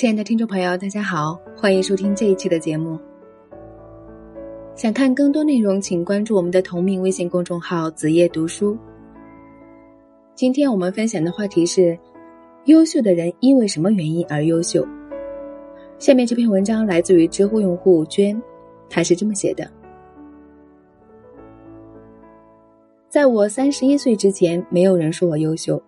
[0.00, 2.98] 亲爱的听众朋友，大家好，欢迎收听这一期的节目。
[4.74, 8.74] 想看更多内容，请关注我们的同名微信公众号“子夜读书”。
[10.34, 11.98] 今天我们分享的话题是：
[12.64, 14.88] 优秀的人因为什么原因而优秀？
[15.98, 18.42] 下面这篇文章来自于知乎用户娟，
[18.88, 19.70] 他是这么写的：
[23.10, 25.78] 在我三十一岁之前，没有人说我优秀，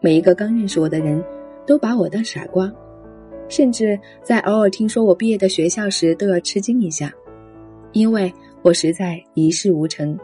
[0.00, 1.22] 每一个刚认识我的人
[1.64, 2.68] 都把我当傻瓜。
[3.48, 7.12] 甚至在偶尔听说我毕业的学校时，都要吃惊一下，
[7.92, 10.18] 因为我实在一事无成，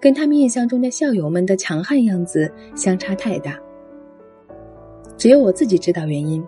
[0.00, 3.58] 跟他们印象中的校友们的强悍样子相差太大。
[5.16, 6.44] 只有我自己知道原因。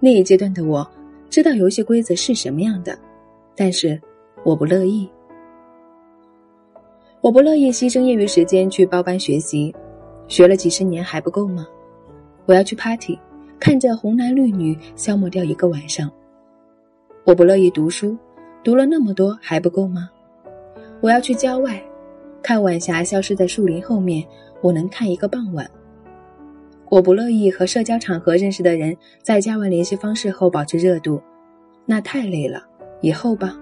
[0.00, 0.88] 那一阶段的我，
[1.28, 2.98] 知道游戏规则是什么样的，
[3.54, 4.00] 但是
[4.44, 5.08] 我不乐意。
[7.20, 9.74] 我不乐意牺牲业余时间去包班学习，
[10.28, 11.66] 学了几十年还不够吗？
[12.46, 13.18] 我要去 party。
[13.60, 16.10] 看着红男绿女消磨掉一个晚上，
[17.24, 18.16] 我不乐意读书，
[18.62, 20.08] 读了那么多还不够吗？
[21.00, 21.82] 我要去郊外，
[22.42, 24.24] 看晚霞消失在树林后面，
[24.62, 25.68] 我能看一个傍晚。
[26.88, 31.20] 我不乐意和社交场合认识的人在加完联系方式后保持热度，
[31.84, 32.62] 那太累了，
[33.00, 33.58] 以后吧。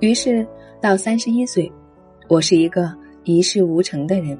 [0.00, 0.46] 于是
[0.80, 1.70] 到三十一岁，
[2.28, 2.94] 我是一个
[3.24, 4.38] 一事无成的人。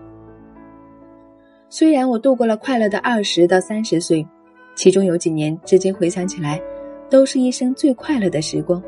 [1.77, 4.25] 虽然我度过了快乐的二十到三十岁，
[4.77, 6.62] 其中有几年至今回想起来，
[7.11, 8.80] 都是一生最快乐的时光。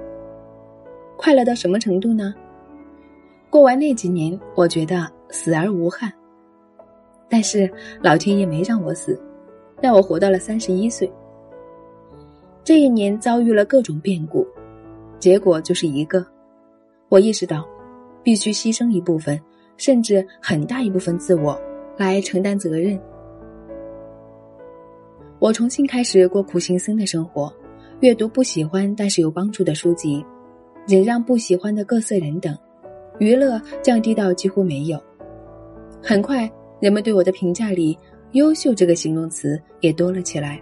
[1.16, 2.32] 快乐到什么程度呢？
[3.50, 6.12] 过完那几年，我觉得死而无憾。
[7.28, 7.68] 但是
[8.00, 9.20] 老天爷没让我死，
[9.82, 11.12] 让我活到了三十一岁。
[12.62, 14.46] 这一年遭遇了各种变故，
[15.18, 16.24] 结果就是一个：
[17.08, 17.66] 我意识到，
[18.22, 19.40] 必须牺牲一部分，
[19.76, 21.60] 甚至很大一部分自我。
[21.96, 22.98] 来承担责任。
[25.38, 27.52] 我重新开始过苦行僧的生活，
[28.00, 30.24] 阅读不喜欢但是有帮助的书籍，
[30.86, 32.56] 忍让不喜欢的各色人等，
[33.18, 35.02] 娱乐降低到几乎没有。
[36.02, 36.50] 很快，
[36.80, 37.96] 人们对我的评价里
[38.32, 40.60] “优秀”这个形容词也多了起来。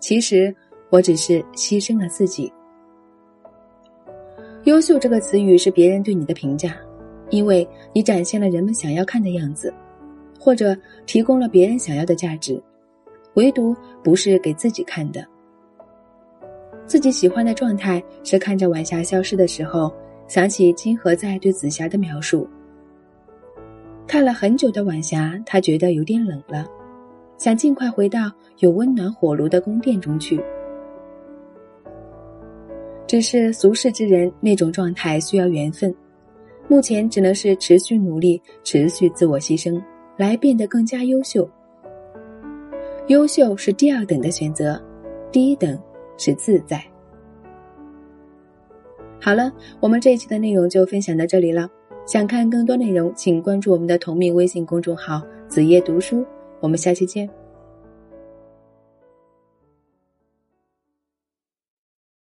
[0.00, 0.54] 其实，
[0.90, 2.52] 我只是牺牲了自己。
[4.64, 6.76] “优秀”这个词语是别人对你的评价，
[7.30, 9.72] 因为你展现了人们想要看的样子。
[10.42, 10.76] 或者
[11.06, 12.60] 提供了别人想要的价值，
[13.34, 15.24] 唯独不是给自己看的。
[16.84, 19.94] 自己喜欢的状态是看着晚霞消失的时候，
[20.26, 22.44] 想起金河在对紫霞的描述。
[24.04, 26.66] 看了很久的晚霞，他觉得有点冷了，
[27.38, 28.28] 想尽快回到
[28.58, 30.42] 有温暖火炉的宫殿中去。
[33.06, 35.94] 只是俗世之人那种状态需要缘分，
[36.66, 39.80] 目前只能是持续努力，持续自我牺牲。
[40.16, 41.48] 来变得更加优秀。
[43.08, 44.80] 优秀是第二等的选择，
[45.30, 45.78] 第一等
[46.16, 46.82] 是自在。
[49.20, 51.68] 好了，我们这一期的内容就分享到这里了。
[52.06, 56.24] 想看更多内容，请关注我们的同名微信公众号“子夜读书”。
[56.60, 57.28] 我们下期见。